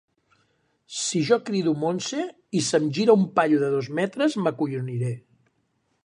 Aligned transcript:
Si 0.99 1.19
jo 1.25 1.37
crido 1.49 1.73
Montse 1.83 2.23
i 2.59 2.61
se'm 2.69 2.87
gira 2.99 3.17
un 3.23 3.25
paio 3.35 3.59
de 3.65 3.69
dos 3.75 3.89
metres 3.99 4.39
m'acolloniré. 4.47 5.13